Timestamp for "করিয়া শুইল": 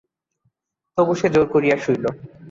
1.53-2.05